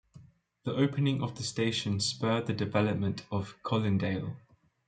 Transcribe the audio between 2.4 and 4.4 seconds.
the development of Colindale.